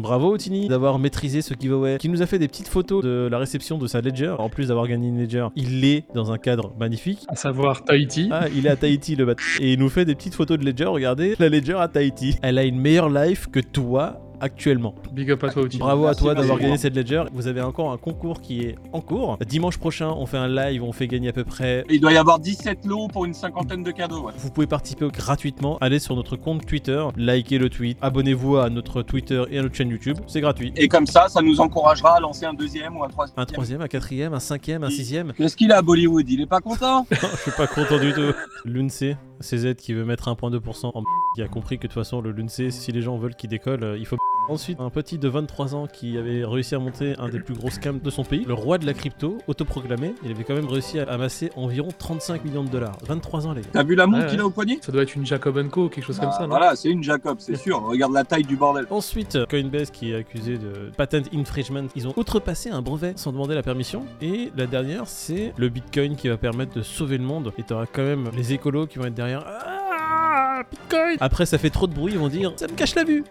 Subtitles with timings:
[0.00, 3.38] Bravo Tini d'avoir maîtrisé ce giveaway, qui nous a fait des petites photos de la
[3.38, 4.34] réception de sa Ledger.
[4.38, 7.24] En plus d'avoir gagné une Ledger, il est dans un cadre magnifique.
[7.28, 8.28] À savoir Tahiti.
[8.32, 9.34] Ah, il est à Tahiti le bat.
[9.60, 10.86] Et il nous fait des petites photos de Ledger.
[10.86, 12.36] Regardez, la Ledger à Tahiti.
[12.42, 14.94] Elle a une meilleure life que toi actuellement.
[15.12, 15.78] Big up à toi, Outil.
[15.78, 17.24] Bravo à toi d'avoir gagné cette Ledger.
[17.32, 19.38] Vous avez encore un concours qui est en cours.
[19.46, 21.84] Dimanche prochain, on fait un live, on fait gagner à peu près.
[21.90, 24.26] Il doit y avoir 17 lots pour une cinquantaine de cadeaux.
[24.26, 24.32] ouais.
[24.36, 25.78] Vous pouvez participer gratuitement.
[25.80, 29.74] Allez sur notre compte Twitter, likez le tweet, abonnez-vous à notre Twitter et à notre
[29.74, 30.18] chaîne YouTube.
[30.26, 30.72] C'est gratuit.
[30.76, 33.38] Et comme ça, ça nous encouragera à lancer un deuxième ou un troisième.
[33.38, 35.32] Un troisième, un quatrième, un cinquième, un sixième.
[35.34, 36.28] Qu'est-ce qu'il a à Bollywood?
[36.28, 37.06] Il est pas content?
[37.10, 38.32] Je suis pas content du tout.
[38.64, 41.02] L'UNC, CZ qui veut mettre 1.2% en
[41.34, 43.84] qui a compris que de toute façon le l'UNC, si les gens veulent qu'il décolle,
[43.84, 44.16] euh, il faut
[44.48, 47.70] Ensuite, un petit de 23 ans qui avait réussi à monter un des plus gros
[47.70, 50.98] scams de son pays, le roi de la crypto, autoproclamé, il avait quand même réussi
[50.98, 52.98] à amasser environ 35 millions de dollars.
[53.06, 53.68] 23 ans les gars.
[53.72, 54.42] T'as vu la montre qu'il ouais.
[54.42, 54.78] a au poignet?
[54.82, 56.48] Ça doit être une Jacob Co, quelque chose comme Bah, ça, non?
[56.48, 57.80] Voilà, c'est une Jacob, c'est sûr.
[57.86, 58.86] Regarde la taille du bordel.
[58.90, 61.86] Ensuite, Coinbase qui est accusé de patent infringement.
[61.94, 64.04] Ils ont outrepassé un brevet sans demander la permission.
[64.20, 67.52] Et la dernière, c'est le Bitcoin qui va permettre de sauver le monde.
[67.58, 69.44] Et t'auras quand même les écolos qui vont être derrière.
[69.46, 73.04] Ah, Bitcoin Après, ça fait trop de bruit, ils vont dire ça me cache la
[73.04, 73.24] vue.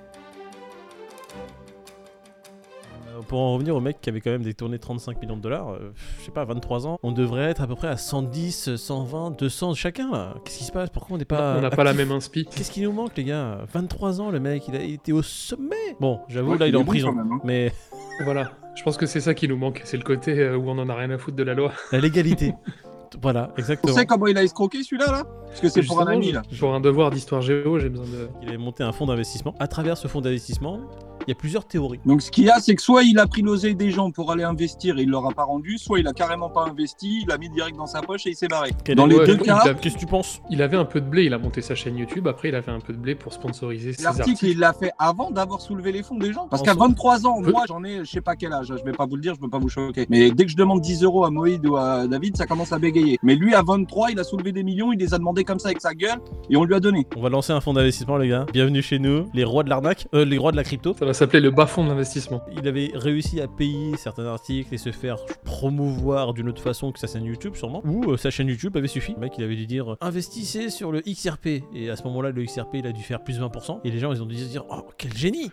[3.29, 5.93] Pour en revenir au mec qui avait quand même détourné 35 millions de dollars, euh,
[6.19, 9.73] je sais pas, 23 ans, on devrait être à peu près à 110, 120, 200
[9.75, 10.33] chacun là.
[10.43, 10.89] Qu'est-ce qui se passe?
[10.89, 11.55] Pourquoi on n'est pas.
[11.57, 12.45] On n'a pas la même inspi.
[12.45, 13.59] Qu'est-ce qui nous manque, les gars?
[13.71, 15.75] 23 ans, le mec, il a été au sommet.
[15.99, 17.11] Bon, j'avoue, Ouais, là, il est en prison.
[17.13, 17.39] même, hein.
[17.43, 17.71] Mais
[18.25, 18.51] Voilà.
[18.75, 19.81] Je pense que c'est ça qui nous manque.
[19.85, 21.71] C'est le côté euh, où on en a rien à foutre de la loi.
[21.91, 22.53] la légalité.
[23.21, 23.93] voilà, Tu exactement.
[23.93, 25.23] sais comment il a escroqué celui-là là?
[25.47, 26.41] Parce que c'est pour un ami là.
[26.59, 28.29] Pour un devoir d'histoire géo, j'ai besoin de.
[28.41, 29.53] Il a monté un fonds d'investissement.
[29.59, 30.79] À travers ce fonds d'investissement,
[31.27, 31.99] il y a plusieurs théories.
[32.05, 34.31] Donc ce qu'il y a, c'est que soit il a pris l'oseille des gens pour
[34.31, 37.27] aller investir et il leur a pas rendu, soit il a carrément pas investi, il
[37.27, 38.71] l'a mis direct dans sa poche et il s'est barré.
[38.83, 40.41] Quel Dans les Ouais, deux cas, a- Qu'est-ce que tu penses?
[40.49, 42.27] Il avait un peu de blé, il a monté sa chaîne YouTube.
[42.27, 44.45] Après, il avait un peu de blé pour sponsoriser ses l'article articles.
[44.51, 46.47] il l'a fait avant d'avoir soulevé les fonds des gens.
[46.49, 48.83] Parce qu'à soi- 23 ans, Peu- moi j'en ai, je sais pas quel âge, je
[48.83, 50.05] vais pas vous le dire, je peux pas vous choquer.
[50.09, 52.79] Mais dès que je demande 10 euros à Moïd ou à David, ça commence à
[52.79, 53.17] bégayer.
[53.23, 55.67] Mais lui à 23, il a soulevé des millions, il les a demandé comme ça
[55.69, 56.19] avec sa gueule
[56.49, 57.05] et on lui a donné.
[57.15, 58.45] On va lancer un fonds d'investissement, les gars.
[58.53, 60.93] Bienvenue chez nous, les rois de l'arnaque, euh, les rois de la crypto.
[60.97, 62.43] Ça va s'appeler le bas fond de l'investissement.
[62.55, 66.99] Il avait réussi à payer certains articles et se faire promouvoir d'une autre façon que
[66.99, 67.81] sa chaîne YouTube, sûrement.
[67.83, 69.13] Ou euh, sa chaîne YouTube avait suffi.
[69.13, 71.63] Le mec, il avait dû dire euh, investissez sur le XRP.
[71.73, 73.79] Et à ce moment-là, le XRP, il a dû faire plus 20%.
[73.85, 75.51] Et les gens, ils ont dû se dire oh, quel génie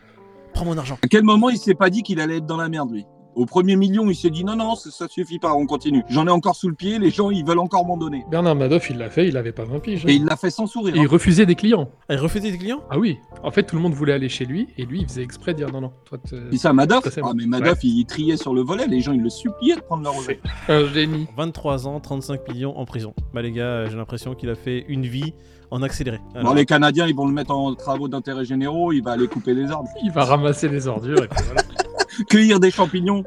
[0.52, 0.98] Prends mon argent.
[1.02, 3.06] À quel moment il s'est pas dit qu'il allait être dans la merde lui?
[3.36, 6.02] Au premier million, il s'est dit non, non, ça, ça suffit pas, on continue.
[6.08, 8.24] J'en ai encore sous le pied, les gens ils veulent encore m'en donner.
[8.30, 10.04] Bernard Madoff, il l'a fait, il avait pas 20 piges.
[10.06, 10.08] hein.
[10.08, 10.96] Et il l'a fait sans sourire.
[10.96, 11.90] Et il refusait des clients.
[12.08, 12.80] Ah, il refusait des clients?
[12.90, 13.18] Ah oui.
[13.42, 15.58] En fait, tout le monde voulait aller chez lui et lui, il faisait exprès de
[15.58, 15.92] dire non, non.
[16.06, 19.12] Toi, Puis ça, Madoff, Ça, ah, mais Madoff, il triait sur le volet, les gens
[19.12, 20.40] ils le suppliaient de prendre leur oseille.
[20.68, 21.26] un génie.
[21.36, 23.12] 23 ans, 35 millions en prison.
[23.34, 25.34] Bah les gars, j'ai l'impression qu'il a fait une vie
[25.70, 26.20] en accéléré.
[26.32, 29.26] Bon, Alors, les Canadiens, ils vont le mettre en travaux d'intérêt généraux, il va aller
[29.28, 31.60] couper les arbres, Il va ramasser les ordures et puis voilà.
[32.24, 33.24] cueillir des champignons.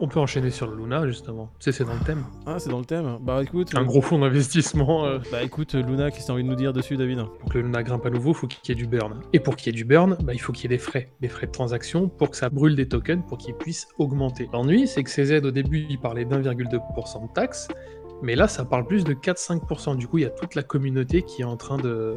[0.00, 1.50] On peut enchaîner sur le Luna, justement.
[1.58, 2.24] Tu sais, c'est dans le thème.
[2.44, 3.18] Ah, c'est dans le thème.
[3.22, 5.06] Bah écoute, Un euh, gros fonds d'investissement.
[5.06, 7.58] euh, bah écoute, Luna, qu'est-ce que t'as envie de nous dire dessus, David Pour que
[7.58, 9.20] le Luna grimpe à nouveau, il faut qu'il y ait du burn.
[9.32, 11.12] Et pour qu'il y ait du burn, bah, il faut qu'il y ait des frais.
[11.20, 14.50] Des frais de transaction pour que ça brûle des tokens pour qu'ils puissent augmenter.
[14.52, 17.68] L'ennui, c'est que CZ, au début, il parlait d'1,2% de taxes.
[18.22, 19.96] Mais là, ça parle plus de 4-5%.
[19.96, 22.16] Du coup, il y a toute la communauté qui est en train de,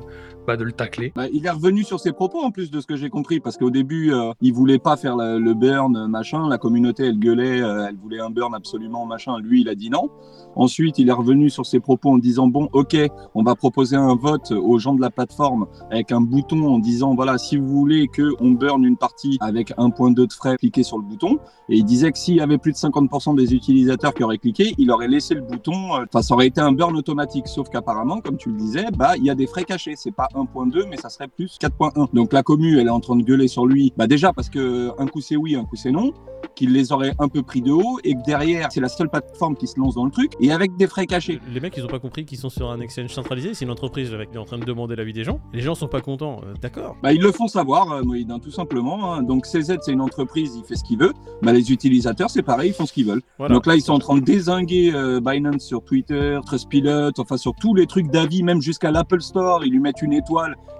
[0.57, 1.11] de le tacler.
[1.15, 3.57] Bah, il est revenu sur ses propos en plus de ce que j'ai compris, parce
[3.57, 6.47] qu'au début, euh, il voulait pas faire le burn, euh, machin.
[6.49, 9.37] La communauté, elle gueulait, euh, elle voulait un burn absolument, machin.
[9.39, 10.09] Lui, il a dit non.
[10.55, 12.97] Ensuite, il est revenu sur ses propos en disant bon, ok,
[13.35, 17.13] on va proposer un vote aux gens de la plateforme avec un bouton en disant
[17.15, 20.97] voilà, si vous voulez que on burn une partie avec 1.2 de frais, cliquez sur
[20.97, 21.37] le bouton.
[21.69, 24.73] Et il disait que s'il y avait plus de 50% des utilisateurs qui auraient cliqué,
[24.77, 25.95] il aurait laissé le bouton.
[25.95, 27.47] euh, Enfin, ça aurait été un burn automatique.
[27.47, 29.93] Sauf qu'apparemment, comme tu le disais, bah, il y a des frais cachés.
[29.95, 32.13] C'est pas 1.2, mais ça serait plus 4.1.
[32.13, 33.93] Donc la commu, elle est en train de gueuler sur lui.
[33.97, 36.11] Bah, déjà parce que un coup c'est oui, un coup c'est non.
[36.55, 39.55] Qu'il les aurait un peu pris de haut et que derrière, c'est la seule plateforme
[39.55, 41.39] qui se lance dans le truc et avec des frais cachés.
[41.53, 43.53] Les mecs, ils ont pas compris qu'ils sont sur un exchange centralisé.
[43.53, 45.39] C'est une entreprise avec, qui est en train de demander l'avis des gens.
[45.53, 46.41] Les gens sont pas contents.
[46.45, 46.95] euh, D'accord.
[47.03, 49.13] Bah, ils le font savoir, euh, Moïd, hein, tout simplement.
[49.13, 49.23] hein.
[49.23, 51.13] Donc CZ, c'est une entreprise, il fait ce qu'il veut.
[51.41, 53.21] Bah, les utilisateurs, c'est pareil, ils font ce qu'ils veulent.
[53.37, 53.53] Voilà.
[53.53, 57.53] Donc là, ils sont en train de désinguer euh, Binance sur Twitter, Trustpilot, enfin sur
[57.55, 60.28] tous les trucs d'avis, même jusqu'à l'Apple Store, ils lui mettent une étoile.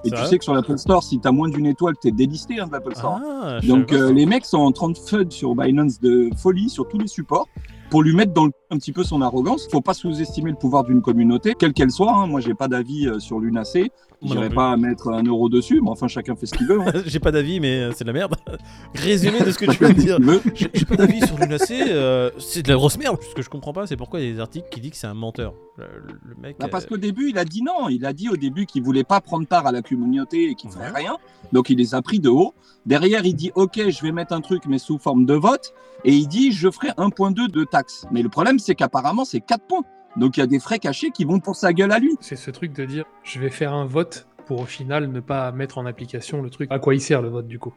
[0.06, 2.68] Et tu sais que sur l'Apple Store, si t'as moins d'une étoile, t'es délisté hein,
[2.68, 3.20] de l'Apple Store.
[3.22, 6.88] Ah, Donc euh, les mecs sont en train de FUD sur Binance de folie sur
[6.88, 7.48] tous les supports
[7.90, 9.68] pour lui mettre dans le un petit peu son arrogance.
[9.72, 12.14] Faut pas sous-estimer le pouvoir d'une communauté, quelle qu'elle soit.
[12.14, 12.28] hein.
[12.28, 13.92] Moi, j'ai pas d'avis euh, sur l'UNAC.
[14.22, 16.82] Non J'irai pas mettre un euro dessus, mais enfin chacun fait ce qu'il veut.
[16.82, 16.92] hein.
[17.06, 18.36] J'ai pas d'avis, mais euh, c'est de la merde.
[18.94, 20.18] Résumé de ce que tu viens de dire.
[20.56, 23.18] J'ai j'ai pas d'avis sur Lunacé, euh, c'est de la grosse merde.
[23.22, 24.98] Ce que je comprends pas, c'est pourquoi il y a des articles qui disent que
[24.98, 25.54] c'est un menteur.
[25.78, 25.86] Le,
[26.26, 26.58] le mec.
[26.60, 27.88] Bah, parce euh, qu'au début, il a dit non.
[27.90, 30.70] Il a dit au début qu'il voulait pas prendre part à la communauté et qu'il
[30.70, 30.98] ferait Ouais.
[30.98, 31.18] rien.
[31.54, 32.54] Donc il les a pris de haut.
[32.86, 35.74] Derrière, il dit ok, je vais mettre un truc, mais sous forme de vote.
[36.04, 38.06] Et il dit je ferai 1.2 de taxes.
[38.12, 39.84] Mais le problème, c'est qu'apparemment, c'est 4 points.
[40.20, 42.18] Donc il y a des frais cachés qui vont pour sa gueule à lui.
[42.20, 45.52] C'est ce truc de dire je vais faire un vote pour au final ne pas
[45.52, 46.70] mettre en application le truc.
[46.72, 47.74] À quoi il sert le vote du coup?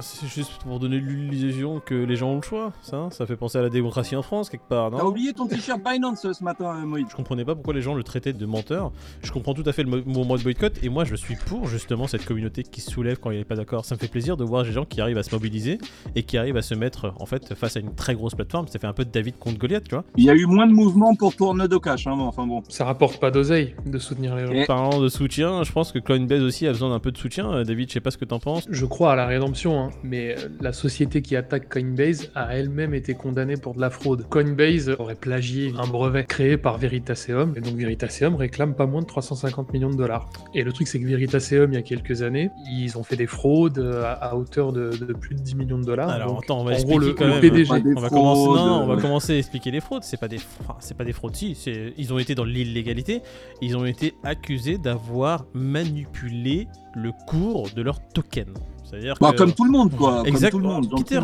[0.00, 2.72] C'est juste pour donner l'illusion que les gens ont le choix.
[2.82, 5.46] Ça, ça fait penser à la démocratie en France quelque part, T'as non oublié ton
[5.46, 7.06] t-shirt Binance ce matin, euh, Moïse.
[7.10, 8.92] Je comprenais pas pourquoi les gens le traitaient de menteur.
[9.22, 11.66] Je comprends tout à fait le mo- mouvement de boycott et moi je suis pour
[11.66, 13.84] justement cette communauté qui se soulève quand il n'est pas d'accord.
[13.84, 15.78] Ça me fait plaisir de voir des gens qui arrivent à se mobiliser
[16.14, 18.66] et qui arrivent à se mettre en fait face à une très grosse plateforme.
[18.68, 20.04] Ça fait un peu de David contre Goliath, tu vois.
[20.16, 22.06] Il y a eu moins de mouvements pour tourner de cash.
[22.06, 22.62] Hein, mais enfin bon.
[22.68, 24.52] Ça rapporte pas d'oseille de soutenir les gens.
[24.52, 27.50] Et- Parlant de soutien, je pense que Coinbase aussi a besoin d'un peu de soutien.
[27.52, 28.66] Euh, David, je sais pas ce que t'en penses.
[28.70, 32.94] Je crois à la rédemption, hein, mais euh, la société qui attaque Coinbase a elle-même
[32.94, 34.26] été condamnée pour de la fraude.
[34.28, 39.06] Coinbase aurait plagié un brevet créé par Veritaseum, et donc Veritaseum réclame pas moins de
[39.06, 40.28] 350 millions de dollars.
[40.54, 43.26] Et le truc, c'est que Veritaseum, il y a quelques années, ils ont fait des
[43.26, 46.08] fraudes euh, à, à hauteur de, de plus de 10 millions de dollars.
[46.08, 47.40] Alors Donc, attends, on va en expliquer gros, le, quand le même.
[47.40, 48.42] PDG, On va commencer.
[48.44, 50.02] fraudes, Non, on va commencer à expliquer les fraudes.
[50.04, 51.34] C'est pas des, enfin, c'est pas des fraudes.
[51.36, 53.22] Si, c'est, ils ont été dans l'illégalité.
[53.60, 58.46] Ils ont été accusés d'avoir manipulé le cours de leur token.
[58.84, 59.36] C'est-à-dire Bah, que...
[59.38, 60.22] comme tout le monde, quoi.
[60.26, 60.50] Exact.
[60.52, 60.90] Comme tout le monde.
[60.96, 61.20] Peter,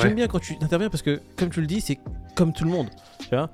[0.00, 1.98] j'aime- bien quand tu interviens parce que, comme tu le dis, c'est
[2.34, 2.88] comme tout le monde.
[3.20, 3.50] Tu vois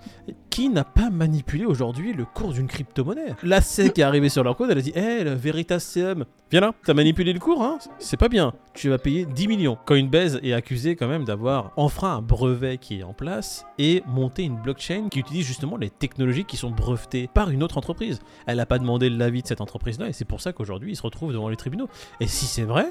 [0.51, 3.35] qui n'a pas manipulé aujourd'hui le cours d'une crypto-monnaie?
[3.45, 6.73] La SEC est arrivée sur leur code, elle a dit Hé, le Veritaseum, viens là,
[6.85, 7.79] t'as manipulé le cours, hein?
[8.01, 9.79] C'est pas bien, tu vas payer 10 millions.
[9.87, 14.43] Coinbase est accusé quand même d'avoir enfreint un brevet qui est en place et monté
[14.43, 18.19] une blockchain qui utilise justement les technologies qui sont brevetées par une autre entreprise.
[18.47, 21.03] Elle n'a pas demandé l'avis de cette entreprise-là et c'est pour ça qu'aujourd'hui ils se
[21.03, 21.89] retrouvent devant les tribunaux.
[22.19, 22.91] Et si c'est vrai,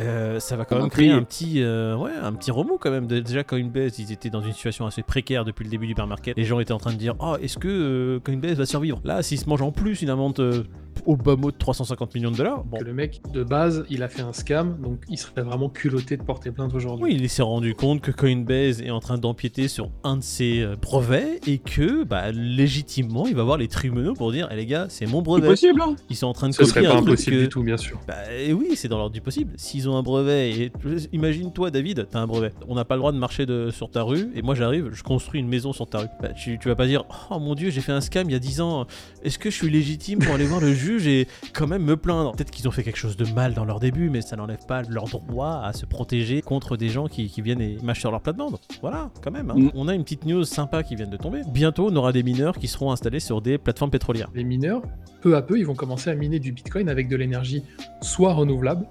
[0.00, 3.06] euh, ça va quand même créer un petit, euh, ouais, un petit remous quand même.
[3.06, 6.36] Déjà Coinbase, ils étaient dans une situation assez précaire depuis le début du bear market.
[6.36, 9.00] Les gens étaient en train de dire, oh, est-ce que euh, Coinbase va survivre?
[9.04, 10.66] Là, s'ils se mangent en plus une amende
[11.06, 12.78] au bas mot de 350 millions de dollars, bon.
[12.78, 16.16] que le mec, de base, il a fait un scam, donc il serait vraiment culotté
[16.16, 17.04] de porter plainte aujourd'hui.
[17.04, 20.60] Oui, il s'est rendu compte que Coinbase est en train d'empiéter sur un de ses
[20.60, 24.66] euh, brevets et que, bah, légitimement, il va voir les tribunaux pour dire, eh les
[24.66, 25.48] gars, c'est mon C'est brevet.
[25.48, 25.94] possible, hein.
[26.10, 28.00] Ils sont en train de Ce serait copier pas impossible que- du tout, bien sûr.
[28.08, 29.52] Bah et oui, c'est dans l'ordre du possible.
[29.56, 30.72] S'ils ont un brevet, et
[31.12, 32.52] imagine toi David, t'as un brevet.
[32.68, 35.02] On n'a pas le droit de marcher de, sur ta rue, et moi j'arrive, je
[35.02, 36.06] construis une maison sur ta rue.
[36.20, 38.36] Bah, tu, tu vas pas dire, oh mon dieu, j'ai fait un scam il y
[38.36, 38.86] a 10 ans,
[39.22, 42.32] est-ce que je suis légitime pour aller voir le juge et quand même me plaindre
[42.32, 44.82] Peut-être qu'ils ont fait quelque chose de mal dans leur début, mais ça n'enlève pas
[44.82, 48.20] leur droit à se protéger contre des gens qui, qui viennent et mâchent sur leur
[48.20, 48.58] plate-bande.
[48.80, 49.50] Voilà, quand même.
[49.50, 49.54] hein.
[49.56, 49.70] Mm.
[49.74, 51.42] On a une petite news sympa qui vient de tomber.
[51.52, 54.30] Bientôt, on aura des mineurs qui seront installés sur des plateformes pétrolières.
[54.34, 54.82] Les mineurs,
[55.20, 57.62] peu à peu, ils vont commencer à miner du Bitcoin avec de l'énergie
[58.00, 58.86] soit renouvelable,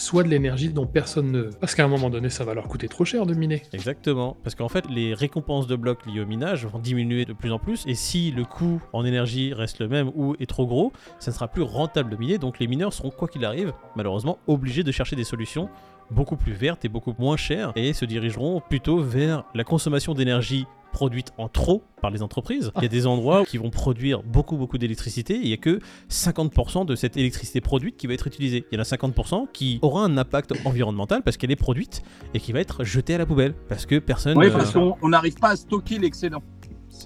[0.00, 1.42] soit de l'énergie dont personne ne.
[1.60, 3.62] Parce qu'à un moment donné, ça va leur coûter trop cher de miner.
[3.72, 7.52] Exactement, parce qu'en fait, les récompenses de blocs liées au minage vont diminuer de plus
[7.52, 10.92] en plus, et si le coût en énergie reste le même ou est trop gros,
[11.18, 14.38] ça ne sera plus rentable de miner, donc les mineurs seront, quoi qu'il arrive, malheureusement,
[14.46, 15.68] obligés de chercher des solutions
[16.10, 20.66] beaucoup plus vertes et beaucoup moins chères, et se dirigeront plutôt vers la consommation d'énergie
[20.92, 22.72] produite en trop par les entreprises.
[22.76, 25.58] Il y a des endroits qui vont produire beaucoup beaucoup d'électricité, et il n'y a
[25.58, 28.64] que 50% de cette électricité produite qui va être utilisée.
[28.70, 32.02] Il y en a 50% qui aura un impact environnemental parce qu'elle est produite
[32.34, 34.96] et qui va être jetée à la poubelle parce que personne Oui, euh, parce qu'on
[35.02, 36.42] on n'arrive pas à stocker l'excédent.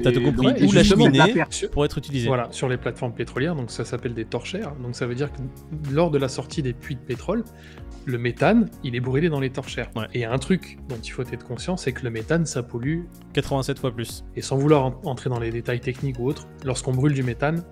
[0.02, 0.46] T'as tout compris.
[0.46, 1.34] Ouais, Ou la cheminée
[1.72, 2.26] pour être utilisée.
[2.26, 4.74] Voilà, sur les plateformes pétrolières, donc ça s'appelle des torchères.
[4.76, 5.38] Donc ça veut dire que
[5.94, 7.44] lors de la sortie des puits de pétrole,
[8.06, 9.90] le méthane, il est brûlé dans les torchères.
[9.96, 10.06] Ouais.
[10.14, 13.02] Et un truc dont il faut être conscient, c'est que le méthane, ça pollue.
[13.34, 14.24] 87 fois plus.
[14.36, 17.62] Et sans vouloir en- entrer dans les détails techniques ou autres, lorsqu'on brûle du méthane,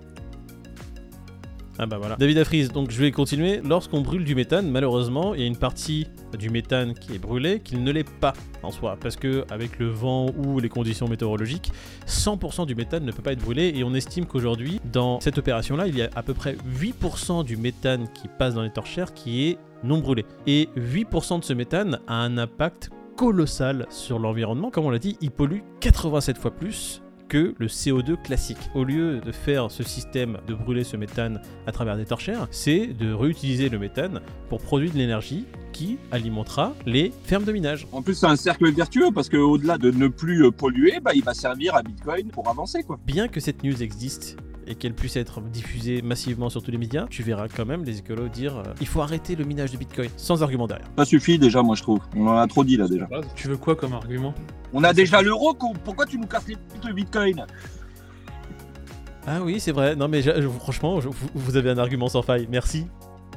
[1.79, 2.15] Ah bah voilà.
[2.17, 3.59] David Afries, donc je vais continuer.
[3.63, 7.59] Lorsqu'on brûle du méthane, malheureusement, il y a une partie du méthane qui est brûlée
[7.61, 8.97] qu'il ne l'est pas en soi.
[9.01, 11.71] Parce que avec le vent ou les conditions météorologiques,
[12.07, 13.73] 100% du méthane ne peut pas être brûlé.
[13.75, 17.57] Et on estime qu'aujourd'hui, dans cette opération-là, il y a à peu près 8% du
[17.57, 20.25] méthane qui passe dans les torchères qui est non brûlé.
[20.45, 24.71] Et 8% de ce méthane a un impact colossal sur l'environnement.
[24.71, 27.02] Comme on l'a dit, il pollue 87 fois plus
[27.33, 28.69] que le CO2 classique.
[28.75, 32.85] Au lieu de faire ce système de brûler ce méthane à travers des torchères, c'est
[32.85, 37.87] de réutiliser le méthane pour produire de l'énergie qui alimentera les fermes de minage.
[37.91, 41.33] En plus, c'est un cercle vertueux parce qu'au-delà de ne plus polluer, bah, il va
[41.33, 42.83] servir à Bitcoin pour avancer.
[42.83, 42.99] Quoi.
[43.03, 47.05] Bien que cette news existe et qu'elle puisse être diffusée massivement sur tous les médias,
[47.09, 50.09] tu verras quand même les écolos dire euh, il faut arrêter le minage de Bitcoin
[50.17, 50.87] sans argument derrière.
[50.97, 51.99] Ça suffit déjà, moi je trouve.
[52.15, 53.07] On en a trop dit là déjà.
[53.35, 54.33] tu veux quoi comme argument?
[54.73, 55.53] On a déjà l'euro,
[55.83, 57.45] pourquoi tu nous casses les pieds le Bitcoin?
[59.25, 59.95] Ah oui, c'est vrai.
[59.95, 62.47] Non, mais je- franchement, je- vous, vous avez un argument sans faille.
[62.51, 62.87] Merci.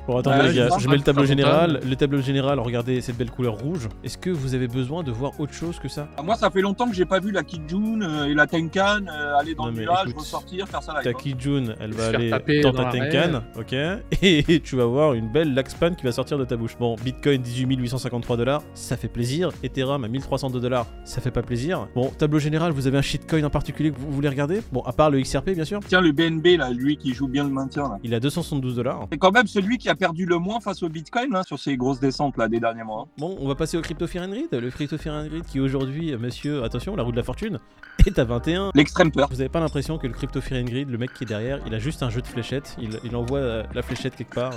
[0.07, 1.81] Bon, attendez, Ouais, les gars, je mets le tableau général.
[1.85, 3.89] Le tableau général, regardez cette belle couleur rouge.
[4.05, 6.07] Est-ce que vous avez besoin de voir autre chose que ça?
[6.17, 9.01] Ah, Moi, ça fait longtemps que j'ai pas vu la Kijun euh, et la Tenkan
[9.09, 11.03] euh, aller dans Non, le nuage, écoute, ressortir, faire ça là.
[11.03, 12.31] Ta Kijun, elle va aller
[12.63, 13.73] dans dans ta Tenkan, ok?
[14.23, 16.77] Et tu vas voir une belle Laxpan qui va sortir de ta bouche.
[16.79, 19.51] Bon, Bitcoin 18 853 dollars, ça fait plaisir.
[19.65, 21.89] Ethereum à 1302 dollars, ça fait pas plaisir.
[21.95, 24.61] Bon, tableau général, vous avez un shitcoin en particulier que vous voulez regarder?
[24.73, 25.81] Bon, à part le XRP, bien sûr.
[25.89, 27.99] Tiens, le BNB, là, lui qui joue bien le maintien, là.
[28.05, 29.07] Il a 272 dollars.
[29.11, 31.77] C'est quand même celui qui a perdu le moins face au Bitcoin, là, sur ces
[31.77, 33.03] grosses descentes, là, des derniers mois.
[33.03, 33.11] hein.
[33.19, 34.49] Bon, on va passer au Crypto Fear and Greed.
[34.53, 37.59] Le Crypto Fear and Greed qui aujourd'hui, euh, monsieur, attention, la roue de la fortune,
[38.07, 38.71] est à 21.
[38.75, 39.29] L'extrême peur.
[39.31, 41.61] Vous avez pas l'impression que le Crypto Fear and Greed, le mec qui est derrière,
[41.67, 44.53] il a juste un jeu de fléchettes, il, il envoie euh, la fléchette quelque part,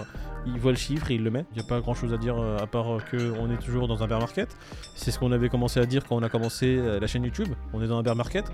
[0.46, 1.46] il voit le chiffre et il le met.
[1.52, 3.58] Il n'y a pas grand chose à dire euh, à part euh, que on est
[3.58, 4.50] toujours dans un bear market.
[4.96, 7.50] C'est ce qu'on avait commencé à dire quand on a commencé euh, la chaîne YouTube.
[7.74, 8.46] On est dans un bear market.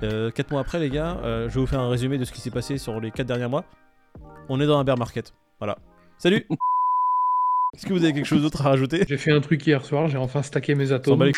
[0.00, 2.40] 4 mois après, les gars, euh, je vais vous faire un résumé de ce qui
[2.40, 3.64] s'est passé sur les 4 derniers mois.
[4.48, 5.32] On est dans un bear market.
[5.60, 5.78] Voilà.
[6.22, 6.46] Salut.
[7.74, 9.02] Est-ce que vous avez quelque chose d'autre à rajouter?
[9.08, 11.32] J'ai fait un truc hier soir, j'ai enfin stacké mes atomes.